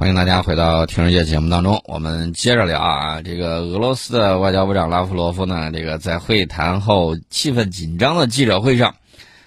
[0.00, 3.20] 欢迎大家回到《听世界》节目当中，我们接着聊啊。
[3.20, 8.94] 这个俄罗斯的外交部长拉夫罗夫呢，这个在会谈后气氛紧张的记者会上，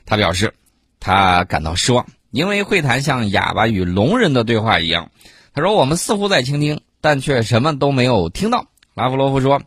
[0.06, 0.54] 他表示
[1.00, 5.10] 他感到失望，因为会谈像哑巴与聋人的对话一样。
[5.56, 9.60] 他说：“我们似乎在倾听，但却什么都没有听到。”拉夫罗夫说：“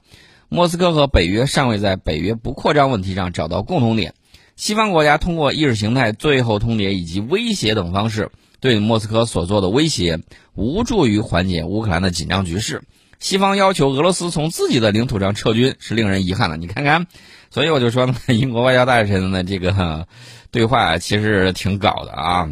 [0.48, 4.14] 莫斯科和北约尚未在北约不扩张问题上找到共同点。
[4.54, 10.18] 西方国家通过意识形态最后通牒以及威胁等方式。”对莫斯科所做的威胁
[10.56, 12.82] 无助于缓解乌克兰的紧张局势。
[13.18, 16.56] 西方要求俄罗斯从自己的领土上撤军是令人遗憾的。
[16.56, 17.06] 你看看，
[17.50, 20.06] 所以我就说呢，英国外交大臣的这个
[20.50, 22.48] 对话其实挺搞的啊。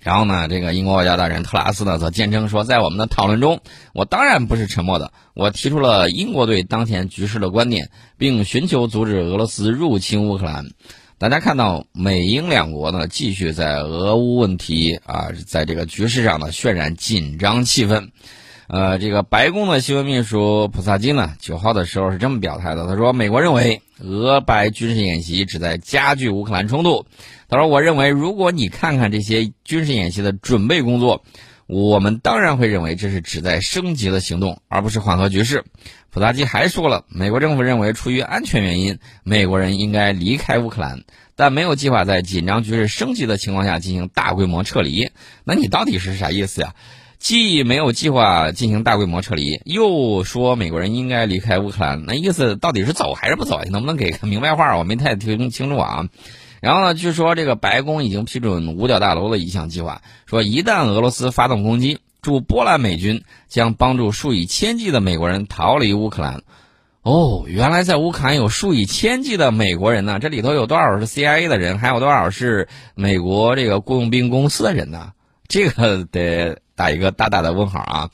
[0.00, 3.60] 然后呢，这个英国外交大臣特拉斯呢则坚称说，在我们的讨论中，
[3.94, 10.66] 我当然不是沉默的，我提出了英国对当前局势的观点，并寻求阻止俄罗斯入侵乌克兰。
[11.16, 18.08] 大家看到美英两国呢继续在俄乌问题啊，在这个局势上呢渲染紧张气氛。
[18.66, 27.06] 呃，这个白宫的新闻秘书普萨金呢九号的时候是这么表态的，他说：“美国认为俄白军事演习旨在加剧乌克兰冲突。”
[27.48, 31.22] 他说：“我认为，如果你看看这些军事演习的准备工作。”
[31.66, 35.64] 我们当然会认为这是旨在升级的行动，而不是缓和局势。
[36.10, 45.10] 普拉基还说了，美国政府认为出于安全原因，美国人应该离开乌克兰，但没有计划在紧张局势升级的情况下进行大规模撤离。
[45.44, 46.74] 那你到底是啥意思呀？
[47.18, 53.62] 既没有计划进行大规模撤离，又说美国人应该离开乌克兰，那意思到底是走还是不走？
[53.64, 54.76] 你能不能给个明白话？
[54.76, 56.08] 我没太听清楚啊。
[56.64, 56.94] 然后呢？
[56.94, 66.42] 据说这个白宫已经批准五角大楼的一项计划，说一旦俄罗斯发动攻击，驻波兰美军将帮助数以千计的美国人逃离乌克兰。
[67.02, 70.18] 哦，原来在乌克兰有数以千计的美国人呢！
[70.18, 75.12] 这里头有多少是 CIA 的人，还有多少是美国这个雇佣兵公司的人呢？
[75.46, 78.10] 这个得打一个大大的问号啊！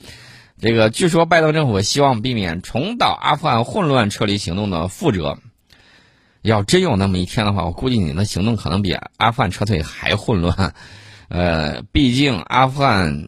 [0.59, 5.37] 这个据说拜登政府希望避免重蹈阿富汗混乱撤离行动的覆辙。
[6.41, 10.73] 要真有那么一天的话，我估计你的行动可能比阿富汗撤退还混乱。
[11.29, 13.27] 呃，毕竟阿富汗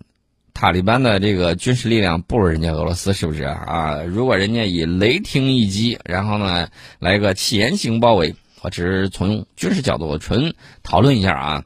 [0.53, 4.01] 塔利班的这个军事力量不如人家俄罗斯，是不是啊？
[4.01, 6.67] 如果人家以雷霆一击，然后呢
[6.99, 11.63] 来个前行包围，我只是从军事角度纯讨论一下啊，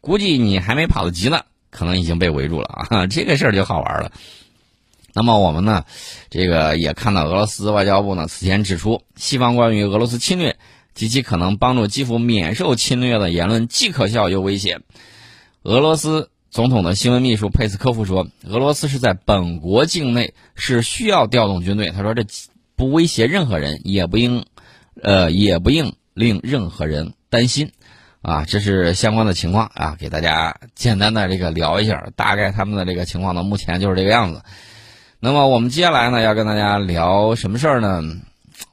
[0.00, 3.06] 估计你还没跑得及呢，可能已经被围住了啊。
[3.10, 4.12] 这个事儿就好玩了。
[5.14, 5.84] 那么我们呢，
[6.28, 10.56] 这个也看到俄罗斯外交部呢此前指出，西方关于俄罗斯侵略。
[10.98, 14.82] 及其可能帮助基辅免受侵略的言论既可笑又危险。
[15.62, 22.24] 俄罗斯总统的新闻秘书佩斯科夫说：“俄罗斯是在本国境内，是需要调动军队。”他说：“这
[22.74, 24.44] 不威胁任何人，也不应，
[25.00, 27.70] 呃，也不应令任何人担心。”
[28.20, 34.42] 啊，这是相关的情况啊，给大家简单的这个聊一下，大概他们的这个情况呢，目前就是这个样子。
[35.20, 38.02] 那么我们接下来呢，要跟大家聊什么事儿呢？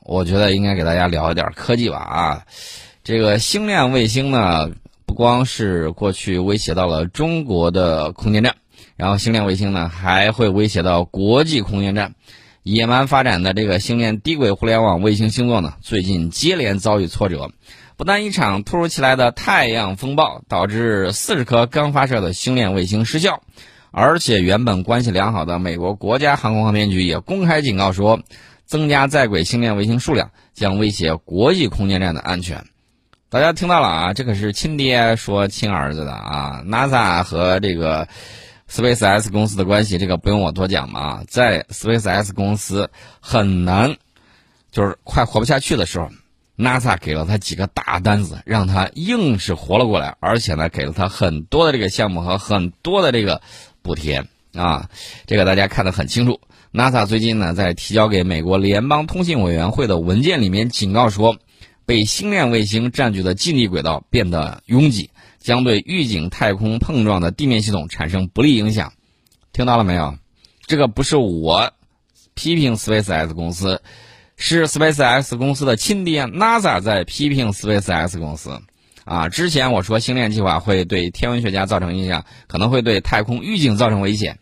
[0.03, 2.43] 我觉得应该给大家聊一点科技吧啊，
[3.03, 4.69] 这个星链卫星呢，
[5.05, 8.55] 不光是过去威胁到了中国的空间站，
[8.95, 12.13] 然后星链卫星呢还会威胁到国际空间站。
[12.61, 17.51] 野蛮发展的这个星链低轨互联网卫星星座呢，最近接连遭遇挫折，
[17.95, 23.41] 不但一场突如其来的太阳风暴导致四十颗刚发射的星链卫星失效，
[23.91, 28.21] 而且原本关系良好的美国国家航空航天局也公开警告说。
[28.65, 32.65] 增加在轨星链卫星数量将威胁国际空间站的安全。
[33.29, 36.63] 大家听到了啊，这可是亲爹说亲儿子的啊。
[36.65, 38.07] NASA 和这个
[38.69, 41.23] SpaceX 公司的关系，这个不用我多讲嘛。
[41.27, 42.89] 在 SpaceX 公司
[43.19, 43.97] 很难，
[44.71, 46.09] 就是快活不下去的时候
[46.57, 53.41] ，NASA 给了他几个大单子，让他硬是活了过来，而且呢，给了他很多的这个项目和很多的这个
[53.81, 54.89] 补贴啊。
[55.25, 56.39] 这个大家看得很清楚。
[56.75, 61.37] NASA 最近呢，在提交给美国联邦通信委员会的文件里面警告说，
[61.85, 65.09] 被星链卫星占据的近地轨道变得拥挤，
[65.39, 68.91] 将对预警太空碰撞的地面系统产生不利影响。
[69.53, 70.17] 听到了没有？
[70.67, 71.71] 这个不是我
[72.33, 73.81] 批评 SpaceX 公司，
[74.35, 78.59] 是 SpaceX 公司的亲爹 NASA 在批评 SpaceX 公司。
[79.05, 84.39] 啊，之前我说星链计划会对天文学家造成影响，可能会对太空预警造成危险。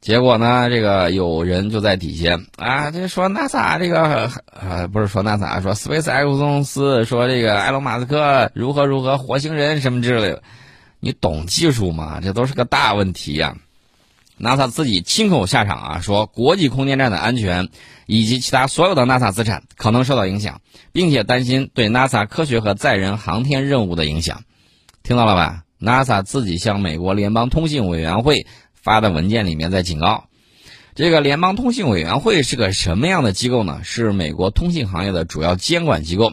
[0.00, 0.70] 结果呢？
[0.70, 10.42] 这个有人就在底下啊，这说 NASA 这个呃，不是说 NASA，说 SpaceX 公司说这个埃隆马斯克如何如何火星人什么之类的，
[11.00, 12.20] 你懂技术吗？
[12.22, 13.56] 这都是个大问题呀。
[14.40, 17.68] NASA 自己亲口下场啊，说国际空间站的安全
[18.06, 20.60] 以及其他所有的 NASA 资产可能受到影响，
[20.92, 24.42] 并且担心对 NASA 科学和载人航天任务的影响。
[25.02, 28.46] 听到了吧？NASA 自己向美国联邦通信委员会。
[28.88, 30.28] 发的文件里面在警告，
[30.94, 33.82] 这个联邦通信委员会是个什么样的机构呢？
[33.84, 36.32] 是美国通信行业的主要监管机构，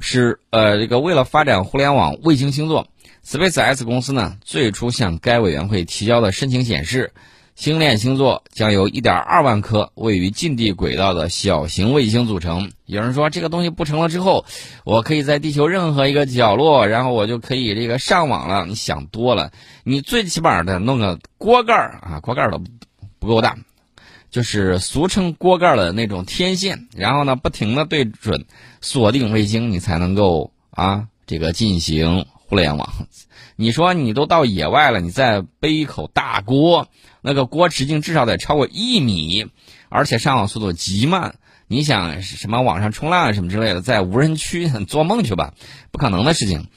[0.00, 2.88] 是呃这个为了发展互联网卫星星座
[3.24, 7.12] ，SpaceX 公司呢最初向该委员会提交的申请显示。
[7.58, 12.70] 星链星座将由1.2万颗位于近地轨道的小型卫星组成。
[12.86, 14.44] 有人说这个东西不成了之后，
[14.84, 18.64] 我可以在地球任何一个角落，然后我就可以这个上网了。
[18.64, 19.50] 你想多了，
[19.82, 22.62] 你最起码的弄个锅盖儿啊，锅盖都
[23.18, 23.58] 不够大，
[24.30, 28.46] 就是俗称锅盖的那种天线，然后呢不停的对准
[28.80, 32.88] 锁定卫星，你才能够啊这个进行互联网。
[33.56, 36.86] 你说你都到野外了，你再背一口大锅。
[37.28, 39.50] 那个锅直径至少得超过一米，
[39.90, 41.34] 而且上网速度极慢。
[41.66, 45.52] 你想什么网上冲浪什么之类的，在无人区做梦去吧，
[45.90, 46.68] 不可能的事情。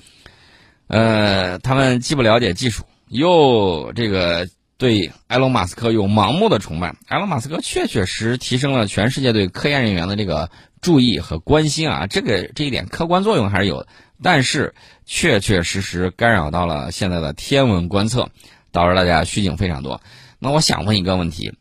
[0.87, 6.93] 呃，他们既不了解技术，又这个对埃隆·马斯克有盲目的崇拜。
[7.07, 10.51] 埃隆·马斯克确确实提升了全世界对科研人员的这个
[10.81, 13.87] 注意和关心啊，这个这一点客观作用还是有，
[14.21, 14.75] 但是
[15.05, 18.29] 确确实实干扰到了现在的天文观测，
[18.73, 20.01] 导致大家虚惊非常多。
[20.43, 21.53] 那我想问一个问题：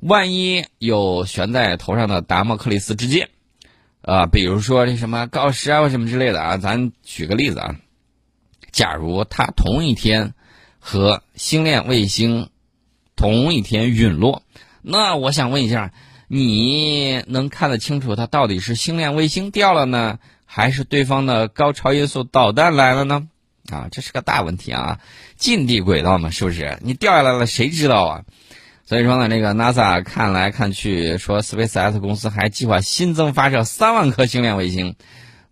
[0.00, 3.30] 万一有悬在头上的达摩克里斯之剑，
[4.02, 7.76] 啊，比如说这什么锆石啊，什么之类的啊，咱举个例子啊，
[8.72, 10.34] 假如它同一天
[10.78, 12.50] 和星链卫星
[13.16, 14.42] 同一天陨落，
[14.82, 15.94] 那我想问一下，
[16.28, 23.30] 你能看得清楚它到底是星链卫星掉了呢，还是对方的高超音速导弹来了呢？
[23.70, 24.98] 啊，这是个大问题啊！
[25.36, 26.78] 近地轨道嘛，是不是？
[26.82, 28.22] 你掉下来了，谁知道啊？
[28.86, 34.96] 所以说呢，这个 NASA 看来看去说，SpaceX 公司还计划新增发射三万颗星链卫星。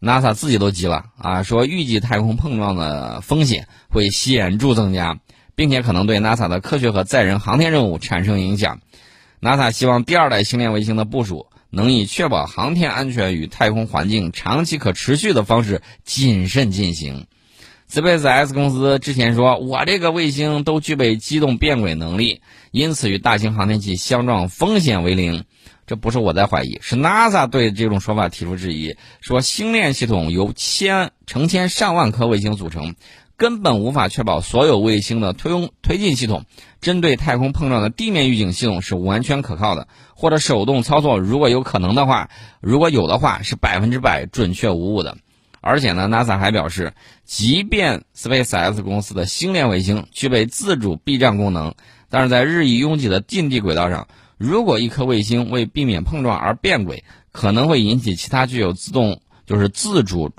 [0.00, 5.18] NASA 自己都急了啊，说预计太空碰撞的风险会显著增加，
[5.54, 8.80] 并且可能对 NASA 的科学和载人航天任务产生影响。
[9.40, 17.26] NASA 希望第二代星链卫星的部署能以确保航天安全与太空环境长期可持续的方式谨慎进行。
[17.90, 25.44] SpaceX 公司之前说，我这个卫星都具备机动变轨能力，因此与大型航天器相撞风险为零。
[25.86, 32.94] 这不是我在怀疑，是 NASA 对这种说法提出质疑，说星链系统由千成千上万颗卫星组成，
[33.38, 36.44] 根本无法确保所有卫星的推推进系统
[36.82, 42.28] 针对太空碰撞的地面预警系统是完全可靠的，或者手动操作如果有可能的话，
[42.60, 45.16] 如果有的话是百分之百准确无误的。
[45.60, 46.92] 而且呢，NASA 还表示，
[47.24, 51.74] 即便 SpaceX 公司的星链卫星具备自主避障功能，
[52.08, 54.06] 但是在日益拥挤的近地轨道上，
[54.36, 60.30] 如果一颗卫星为避免碰撞而变轨，可能会引起其他具有自动就是自主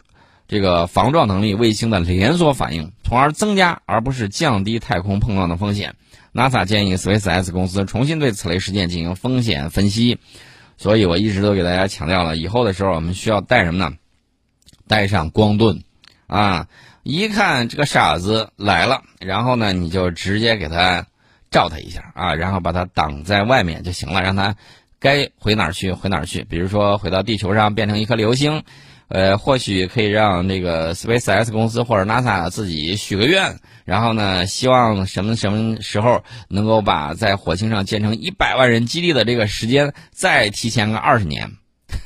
[0.48, 5.96] 这个防撞能力卫星的连锁反应，从而增加而不是降低太空碰撞的风险。
[6.34, 10.20] NASA 建议 SpaceX 公司重新对此类事件进行风险分析。
[10.78, 13.98] 所以我一直都给大家强调了，以后的时候我们需要带什么呢？
[14.90, 15.84] 带上光盾，
[16.26, 16.68] 啊，
[17.04, 21.06] 一看这个傻子来了，然后呢，你就直接给他
[21.52, 24.56] 照他一下啊，然后把他挡在外面就行了，让他
[25.00, 26.44] 该回哪儿去回哪儿去。
[26.44, 28.64] 比如说回到地球上变成一颗流星，
[29.10, 41.52] 呃，或许可以让这个 SpaceX 公司或者 NASA 自己许个愿，然后呢，希望什么什么时候能够把在火星上建成一百万人基地的这个时间再提前个二十年。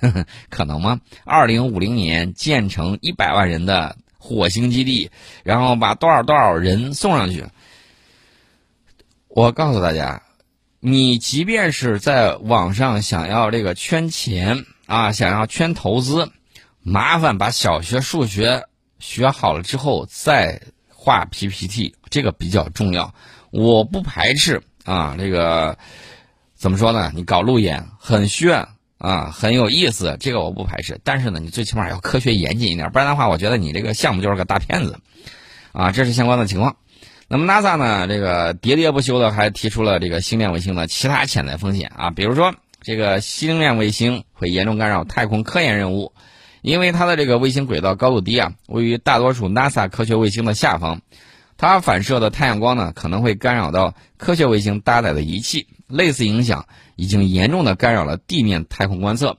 [0.50, 1.02] 可能吗？
[1.26, 5.12] 二零五零年建成一百万人的火星基地，
[5.44, 7.46] 然后把多少多少人送上去。
[9.28, 10.22] 我告诉大家，
[10.80, 16.32] 你即便是在网上想要这个圈钱啊，想要圈投资，
[16.82, 18.66] 麻烦把小学数学
[19.00, 23.14] 学好了之后再画 PPT，这个比较重要。
[23.50, 25.78] 我不排斥啊，这个
[26.56, 27.12] 怎么说呢？
[27.16, 28.68] 你搞路演很炫。
[29.04, 34.98] 啊，很有意思，这个我不排斥，但是呢，你最起码要科学严谨一点，不然的话，我觉得你这个项目就是个大骗子，
[35.74, 36.78] 啊，这是相关的情况。
[37.28, 46.14] 那么 NASA 呢，这个喋喋不休的还提出了这个星链卫星的其他潜在风险啊，比如说这个星链卫星会严重干扰太空科研任务，
[46.62, 51.02] 因为它的这个卫星轨道高度低啊，位于大多数 NASA 科学卫星的下方，
[51.58, 56.66] 它反射的太阳光呢可能会干扰到科学卫星搭载的仪器，类似影响。
[56.96, 59.38] 已经严重的干扰了地面太空观测，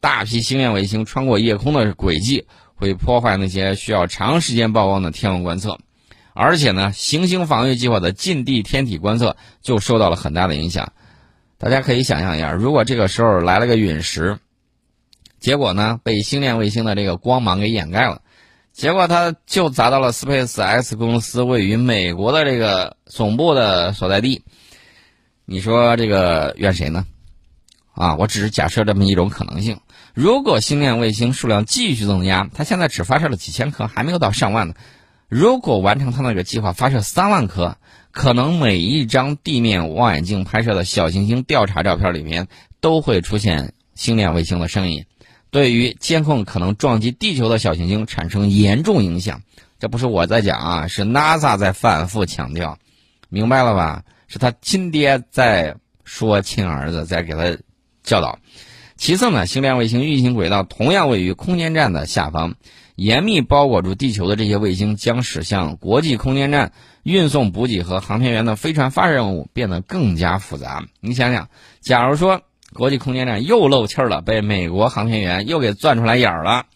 [0.00, 5.78] 大批星链卫星穿过夜空的轨迹，会破坏那些需要长时间曝光的天文观测，
[6.32, 10.92] 而且呢，行星防御计划的近地天体观测就受到了很大的影响。
[11.58, 14.38] 大家可以想象一下，如果这个时候来了个陨石，
[15.38, 18.20] 结果呢被星链卫星的这个光芒给掩盖了，
[18.72, 24.42] 结果它就砸到了 SpaceX 公司位于美国的这个总部的所在地。
[25.46, 27.06] 你说这个怨谁呢？
[27.92, 29.78] 啊，我只是假设这么一种可能性。
[30.14, 34.74] 如果星链卫星数量继续增加，它现在只发射了几千颗，还没有到上万呢。
[35.28, 37.76] 如果完成它那个计划，发射三万颗，
[38.10, 42.48] 可能每一张地面望远镜拍摄的小行星调查照片里面
[42.80, 45.04] 都会出现星链卫星的身影，
[45.50, 49.42] 对于监控可能撞击地球的小行星产生严重影响。
[49.78, 52.78] 这不是我在讲啊，是 NASA 在反复强调，
[53.28, 54.04] 明白了吧？
[54.34, 57.56] 是他亲爹在说亲儿子，在给他。
[58.02, 58.38] 教导。
[58.96, 62.56] 其次呢，星链卫星运行轨道同样位于空间站的下方，
[62.96, 66.72] 严密包裹住地球的这些卫星将使向国际空间站
[67.02, 70.84] 运送补给和航天员的飞船发射任务变得更加复杂。
[71.00, 71.48] 你想想，
[71.80, 72.42] 假如说
[72.74, 76.66] 国际空间站又漏气儿了，被美国航天员又给钻出来眼儿了，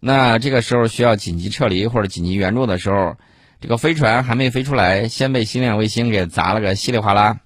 [0.00, 3.16] 那这个时候需要紧急撤离或者紧急援助的时候，
[3.60, 7.40] 这个飞船还没飞出来，先被星链卫星给砸了个稀里哗啦。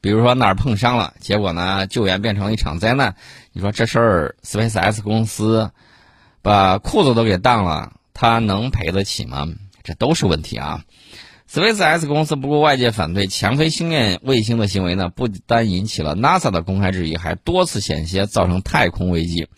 [0.00, 3.14] 比如说哪儿碰伤了，结果呢救援变成了一场灾难，
[3.52, 5.70] 你说这事儿 SpaceX 公司
[6.42, 9.48] 把裤子都给当了，他能赔得起吗？
[9.82, 10.82] 这都是问题啊
[11.50, 19.48] ！SpaceX 公司不顾外界反对强飞星链卫星的行为呢，不单引起了 NASA 的公开质疑，还多次险些造成太空危机。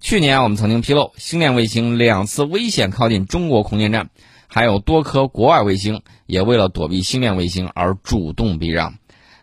[0.00, 4.10] 去年我们曾经披露，星链卫星两次危险靠近中国空间站，
[4.54, 8.94] 还有多颗国外卫星也为了躲避星链卫星而主动避让。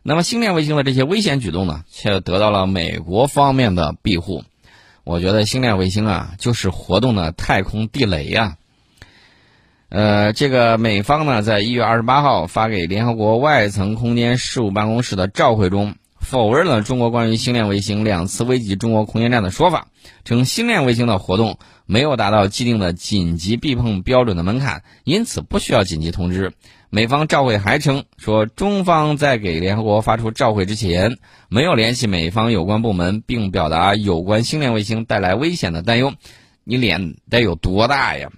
[0.03, 4.45] 那么，星链卫星的这些危险举动呢，却得到了美国方面的庇护。
[5.03, 8.55] 我觉得星链卫星啊，就是活动的太空地雷呀。
[9.89, 19.87] 呃，这个美方呢，在一月二十八号发给联合国外层空间事务办公室的照会中，否认了中国关于星链卫星两次危及中国空间站的说法，
[20.23, 21.57] 称星链卫星的活动
[21.91, 26.53] 没有达到既定的紧急避碰标准的门槛，因此不需要紧急通知。
[26.89, 31.17] 美方照会还称说，中方在给联合国发出照会之前，
[31.49, 36.13] 没有联系美方有关部门，并表达有关星链卫星带来危险的担忧。
[36.63, 38.31] 你脸得有多大呀？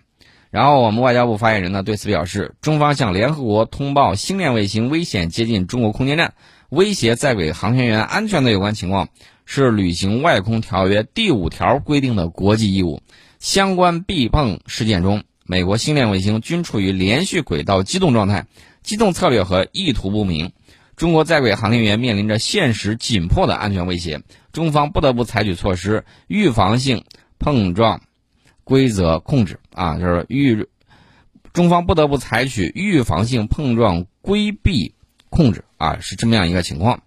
[0.50, 6.34] 然后我们外交部发言人呢对此表示，中方向联合国通报星链卫星危险接近中国空间站，
[6.70, 9.10] 威胁在轨航天员安全的有关情况，
[9.46, 13.00] 是履行外空条约第五条规定的国际义务。
[13.44, 15.26] 相关避碰事件中。
[15.46, 18.48] 美国星链卫星均处于连续轨道机动状态，
[18.84, 20.54] 机动策略和意图不明。
[20.96, 24.22] 中国在轨航天员面临着现实紧迫的安全威胁，
[24.54, 27.04] 中方不得不采取措施预防性
[27.38, 28.04] 碰撞
[28.64, 30.66] 规则控制啊，就是预
[31.52, 34.96] 中方不得不采取预防性碰撞规避
[35.30, 37.04] 控制啊，是这么样一个情况。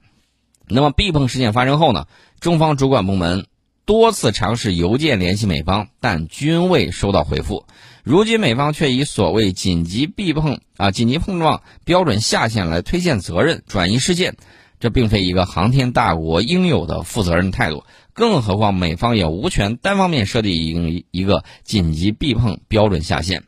[0.68, 2.06] 那么避碰事件发生后呢，
[2.40, 3.46] 中方主管部门
[3.86, 7.64] 多次尝试邮件联系美方，但均未收到回复。
[8.02, 14.34] 如今美方却以所谓紧急避碰啊、紧急碰撞标准下限来推卸责任、转移事件，
[14.80, 17.84] 这并非一个航天大国应有的负责任态度。
[18.12, 23.44] 更何况美方也无权单方面设定一一个紧急避碰标准下限。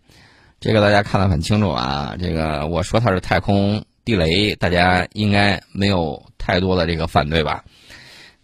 [0.61, 2.14] 这个大家看得很清楚啊。
[2.21, 7.64] 这个我说它是太空地雷，大家应该没有太多的这个反对吧？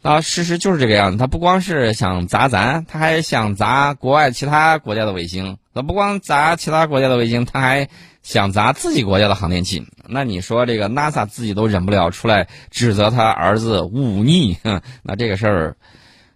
[0.04, 1.16] 啊，事实就是这个样子。
[1.16, 5.56] 他不光是想砸咱，他还想砸国外其他国家的卫星。
[5.72, 7.88] 他不光砸其他国家的卫星，他还
[8.22, 9.86] 想砸自己国家的航天器。
[10.06, 14.58] 那你说这个 NASA 自己都忍不了，出来指责他儿子忤逆，
[15.02, 15.76] 那这个事儿，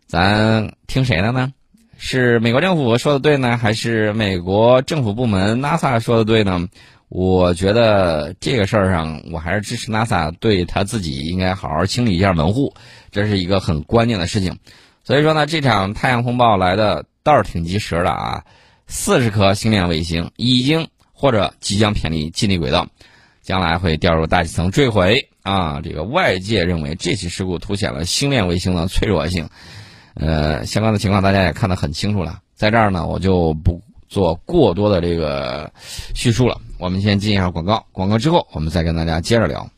[0.07, 1.53] 咱听谁的呢？
[1.99, 6.67] 是美国政府说的对呢，还是美国政府部门 NASA 说的对呢？
[7.11, 12.75] 我觉得这个事儿上，我还是支持 NASA 对他自己应该好好清理一下门户，
[13.11, 14.59] 这是一个很关键的事情。
[15.05, 18.45] 所以说呢，这场太阳风暴来的倒是挺及时的啊！
[18.87, 22.87] 四十颗星链卫星已经或者即将偏离近地轨道，
[23.43, 25.81] 将来会掉入大气层坠毁啊！
[25.83, 29.49] 这个外界认为这起事故凸显了星链卫星的脆弱性。
[30.15, 33.83] 呃，相关的情况大家也看得很清楚了，在这儿呢，我就不。
[34.11, 35.71] 做过多的这个
[36.15, 39.69] 叙述了，我们先进一下广告，广告之后我们再跟大家接着聊。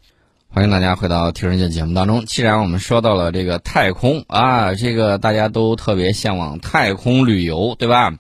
[0.53, 2.27] 欢迎大家回到《听人界》节目当中。
[2.27, 8.15] 既然我们说到了这个太空啊，这个大家都特别向往太空旅游，对吧？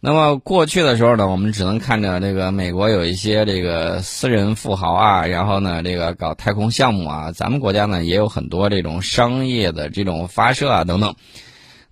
[0.00, 11.14] 那么过去的时候呢，我们只能看着这个美国有一些这个私人富豪啊，然后呢这个搞太空项目啊，咱们国家呢也有很多这种商业的这种发射啊等等。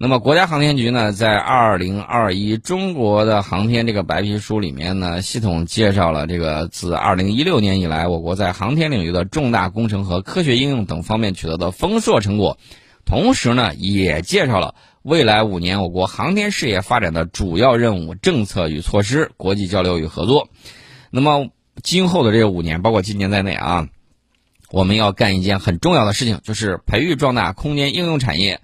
[0.02, 12.56] 那么，国家航天局呢，在二零二一中国的航天这个白皮书里面呢，系统介绍了这个自二零一六年以来，我国在航天领域的重大工程和科学应用等方面取得的丰硕成果，
[13.04, 20.48] 同时呢，也介绍了未来五年我国航天事业发展的主要任务、政策与措施、国际交流与合作。
[21.10, 21.48] 那么，
[21.82, 23.88] 今后的这五年，包括今年在内啊。
[24.70, 28.60] 我们要干一件很重要的事情，就是培育壮大空间应用产业，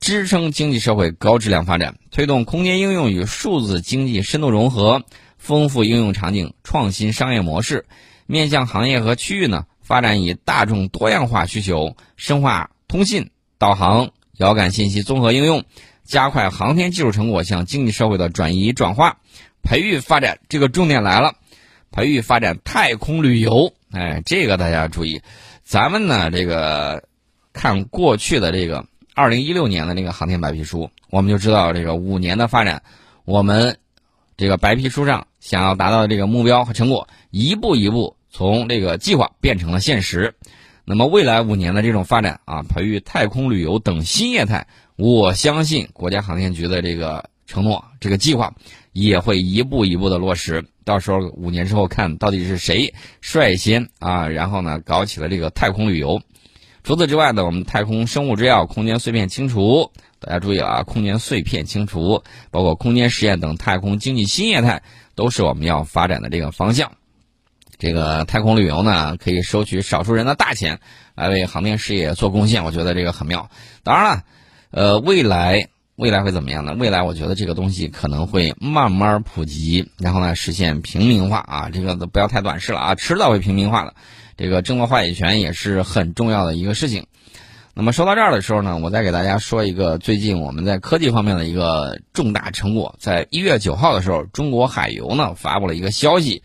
[0.00, 5.04] 支撑经济社会高质量发展，推动空间应用与数字经济深度融合，
[5.36, 7.84] 丰富应用场景，创新商业模式，
[8.26, 15.64] 面向行业和区域呢，发展以大众多样化需求，深化通信、导航、遥感信息综合应用，
[16.02, 19.18] 加快航天技术成果向经济社会的转移转化，
[19.62, 20.38] 培育发展。
[20.48, 21.34] 这个重点来了，
[21.90, 23.74] 培育发展太空旅游。
[23.92, 25.20] 哎，这个大家注意。
[25.62, 27.04] 咱们呢，这个
[27.52, 32.82] 看过去的这个二零一六年的那个航天白皮书，我们就知道这个五年的发展，
[33.24, 33.76] 我们
[34.36, 40.34] 这个白皮书上想要达到的这个目标和成果，一步一步从这个计划变成了现实。
[40.84, 48.52] 那么未来五年的这种发展啊，培育太空旅游等新业态，我相信国家航天局的这个承诺，这个计划
[48.92, 50.64] 也会一步一步的落实。
[50.84, 56.20] 到时候五年之后看到底是谁率先啊，然后呢搞起了这个太空旅游。
[56.82, 64.82] 除此之外呢，我们太空生物制药、空间碎片清除，大家注意了啊，空间碎片清除，包括空间实验等太空经济新业态，
[65.14, 66.92] 都是我们要发展的这个方向。
[67.78, 70.80] 这个太空旅游呢，可以收取少数人的大钱，
[71.14, 73.50] 来为航天事业做贡献，我觉得这个很妙。
[73.82, 74.22] 当然了，
[74.70, 75.68] 呃，未来。
[75.96, 76.74] 未来会怎么样呢？
[76.78, 83.94] 未来我觉得这个东西可能会慢慢普及，然后呢实现平民化啊，这个都不要太短视了啊，迟早会平民化的。
[84.40, 87.04] 这个争夺话语权也是很重要的一个事情。
[87.74, 92.96] 那么说到这儿的时候呢，我再给大家说一个最近我们在科技方面的一个重大成果。
[92.98, 96.42] 在一月九号的时候，中国海油呢发布了一个消息，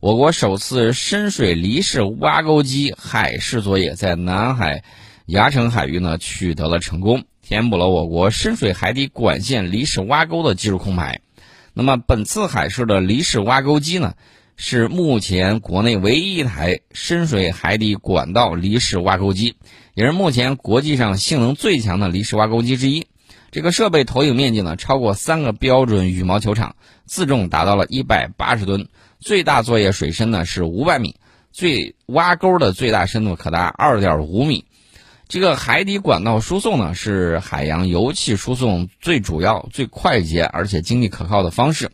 [0.00, 4.82] 我国首次深水离式挖沟机海试作业在南海
[5.26, 7.22] 牙城海域呢取得了成功。
[7.42, 11.20] 填补了我国深水海底管线离式挖沟的技术空白。
[11.74, 14.14] 那么，本次海试的离式挖沟机呢，
[14.56, 19.56] 是目前国内唯一一台深水海底管道离式挖沟机，
[19.94, 23.06] 也是目前国际上性能最强的离式挖沟机之一。
[23.50, 28.88] 这个设备投影面积呢超过三个标准羽毛球场，自重达到了一百八十吨，
[29.20, 31.16] 最大作业水深呢是五百米，
[31.52, 34.64] 最挖沟的最大深度可达二点五米。
[35.28, 41.90] 这个海底管道输送呢，是海洋油气输送最主要、最快捷而且经济可靠的方式。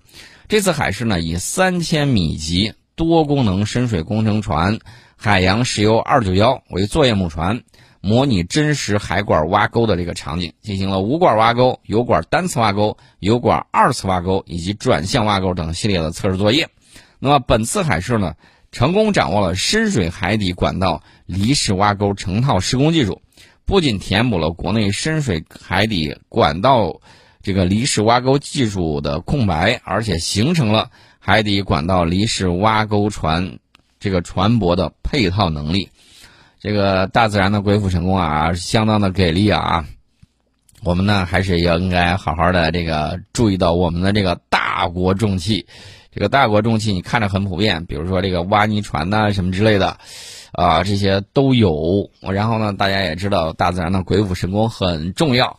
[0.49, 4.79] 这次海试呢，以三千米级多功能深水工程船
[5.17, 7.63] “海洋石油二九幺”为作业母船，
[8.01, 16.69] 模拟真实海管挖沟的这个场景，进行了无管挖沟、油管单次挖沟、油管二次挖沟以及转向挖沟等系列的测试作业。
[17.19, 18.35] 那么本次海试呢？
[18.73, 23.21] 成功掌握了深水海底管道离式挖沟成套施工技术，
[23.67, 27.03] 不仅填补了国内深水海底管道
[27.43, 33.59] 这个离式挖沟技术的空白，而且形成了海底管道离式挖沟船
[33.99, 35.91] 这个船舶的配套能力。
[36.61, 39.85] 这个大自然的鬼斧神工啊，相当的给力啊！
[40.85, 45.67] 我们呢，还是应该好好的这个注意到我们的这个大国重器。
[46.13, 49.99] 这个大国重器你看着很普遍，比如说这个挖泥船呐什么之类的，
[50.53, 52.11] 啊这些都有。
[52.21, 55.59] 然后呢，大家也知道大自然的鬼斧神工很重要。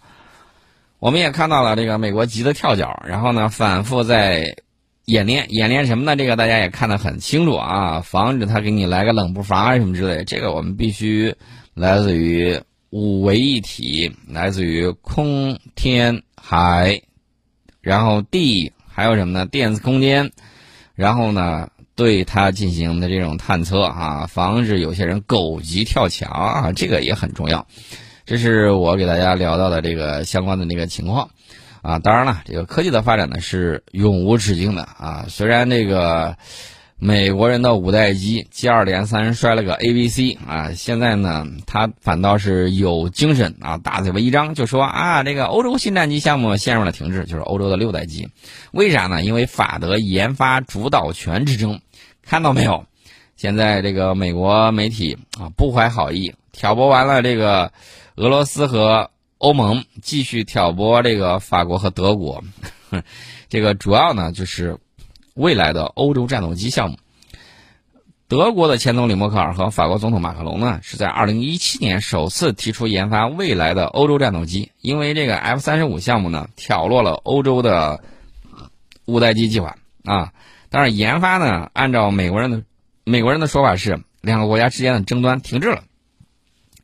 [1.04, 4.56] 我们也看到了这个美国急得跳脚，然后呢反复在
[5.04, 6.16] 演练演练什么呢？
[6.16, 10.24] 这个大家也看得很清楚啊，防止他给你来个冷不防啊什么之类。
[10.24, 11.36] 这个我们必须
[11.74, 12.58] 来自于
[12.90, 17.02] 五维一体，来自于空天海，
[17.82, 18.72] 然后地。
[18.88, 19.46] 还有什么呢？
[19.48, 20.32] 电子空间，
[20.96, 27.68] 然后呢，对它进行的这种探测啊，防止有些人狗急跳墙啊，这个也很重要。
[28.26, 31.30] 这是我给大家聊到的这个相关的那个情况
[31.82, 32.00] 啊。
[32.00, 35.26] 当然了，这个科技的发展呢是永无止境的啊。
[35.28, 36.38] 虽然这个。
[37.00, 40.72] 美国人的五代机接二连三摔了个 A、B、C 啊！
[40.72, 48.30] 现在呢，他反倒是有精神啊，大嘴巴一张就说啊，这个欧洲新战机项目陷入了停滞，就是欧洲的六代机，
[48.72, 49.22] 为啥呢？
[49.22, 51.82] 因为法德研发主导权之争，
[52.26, 52.86] 看到没有？
[53.36, 57.74] 现在这个美国媒体啊，不怀好意，挑拨完了这个
[58.16, 62.44] 俄罗斯和欧盟，继续挑拨这个法国和德国，
[63.50, 64.78] 这个主要呢就是。
[65.36, 66.98] 未来的欧洲战斗机项目，
[68.28, 74.72] 德国的前总理默克尔和法国总统马克龙呢，是在二零一七年首次提出研发未来的欧洲战斗机。
[74.80, 78.04] 因为这个 F 三十五项目呢，挑落了欧洲的
[79.06, 80.34] 五代机计划啊。
[80.70, 82.62] 但是研发呢，按照美国人的
[83.06, 85.82] 美国人的说法是，两个国家之间的争端停滞了。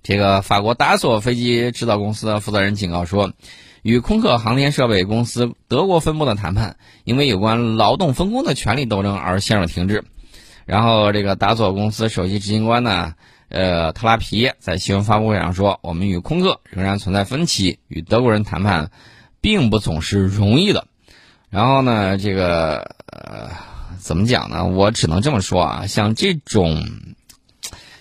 [0.03, 3.33] 这个法国达索飞机制造公司的负责人警告说。
[3.81, 10.03] 与空客航天设备公司德国分部的谈判，因为有关劳动分工的权利斗争而陷入停滞。
[10.65, 13.13] 然后，这个达索公司首席执行官呢，
[13.47, 18.91] 呃，特拉皮在新闻发布会上说：“我们与空客仍然存在分歧，与德国人谈判，
[19.39, 20.85] 并不总是容易的。”
[21.49, 23.49] 然后呢，这个呃，
[23.97, 24.65] 怎么讲呢？
[24.65, 26.83] 我只能这么说啊，像这种，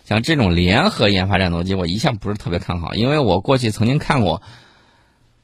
[0.08, 4.40] 像这种联合研发战斗机，我一向不是特别看好，因为我过去曾经看过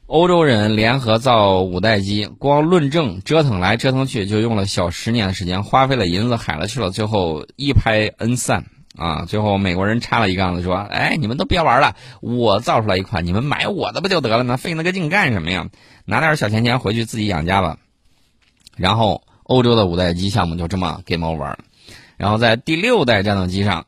[0.07, 8.65] 欧洲人联合造五代机，光论证折腾来折腾去，就用了小十年的时间，花费了银子海了去了，最后一拍恩散。
[8.97, 9.25] 啊！
[9.27, 14.55] 最后美国人插了一杠子，说：“哎，你们都别玩了，我造出来一款，你们买我的不就得了吗？
[14.55, 15.67] 费那个劲干什么呀？
[16.05, 17.77] 拿点小钱钱回去自己养家吧。”
[18.77, 21.59] 然后欧洲的五代机项目就这么 game over 了。
[22.15, 23.85] 然后在第六代战斗机上，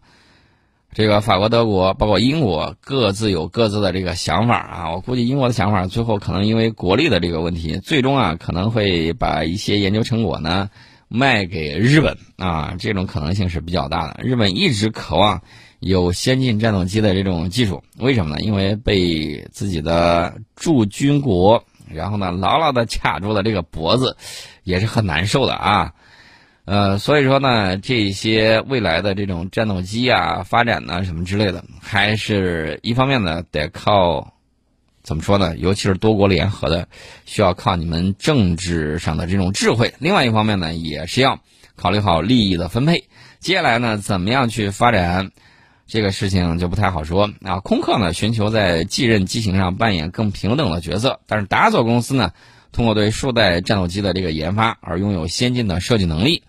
[0.97, 4.91] 这个法国、德国包括英国各自有各自的这个想法啊。
[4.93, 10.71] 我估计英国的想法最后可能因为国力的这个问题，最终啊可能会把一些研究成果呢。
[11.07, 14.23] 卖给日本啊，这种可能性是比较大的。
[14.23, 15.43] 日本一直渴望
[15.79, 18.41] 有先进战斗机的这种技术，为什么呢？
[18.41, 24.17] 因为被自己的驻军国，然后呢牢牢的卡住了这个脖子，
[24.63, 25.93] 也是很难受的啊。
[26.67, 34.33] 呃，所以说呢，这些未来的这种战斗机啊发展呢什么之类的，还是一方面呢得靠。
[35.03, 35.55] 怎么说呢？
[35.55, 36.89] 尤其是多国联合的，
[37.25, 39.93] 需要靠你们政治上的这种智慧。
[39.99, 41.39] 另外一方面呢，也是要
[41.77, 43.05] 考虑好利益的分配。
[43.39, 45.31] 接下来呢，怎么样去发展
[45.87, 47.61] 这个事情就不太好说啊。
[47.61, 52.33] 空客呢，寻求在继任机型上扮演更平等的角色，但是达索公司呢，
[52.71, 56.43] 通过对数代战斗机的这个研发而拥有先进的设计能力。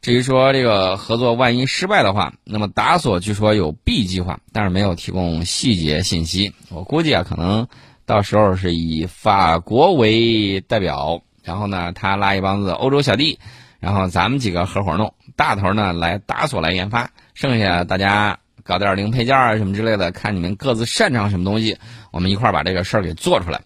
[0.00, 6.52] 至于说这个合作万一失败的话，那么达索据说有 B 计划，但是没有提供细节信息。
[6.68, 7.68] 我估计啊，可能
[8.04, 13.38] 到时候是以法国为代表，然后呢，他拉一帮子欧洲小弟，
[13.80, 21.78] 然后咱们几个合伙弄，大头呢来达索来研发，剩下大家搞点零配件啊什么之类的，看你们各自擅长什么东西，
[22.10, 23.62] 我们一块儿把这个事儿给做出来。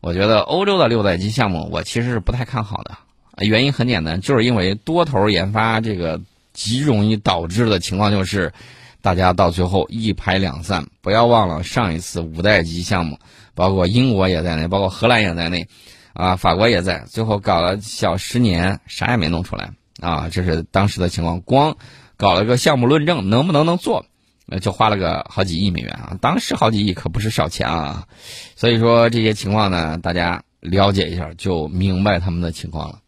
[0.00, 2.96] 我觉得欧洲的六代机项目，我其实是不太看好的。
[3.44, 6.20] 原因很简单，就是因为多头研发这个
[6.52, 8.52] 极容易导致的情况就是，
[9.00, 10.86] 大家到最后一拍两散。
[11.02, 13.18] 不要忘了上一次五代机项目，
[13.54, 15.68] 包括英国也在内，包括荷兰也在内，
[16.14, 21.40] 啊，法国也在，最后搞了小十年，啥也没弄出来啊，这是当时的情况。
[21.40, 21.76] 光
[22.16, 24.04] 搞了个项目论证，能不能能做，
[24.50, 28.08] 那就花了个好几亿美元啊，当时好几亿可不是少钱啊。
[28.56, 33.00] 所以说这些情况呢，大家了解一下就明白他们的情况了。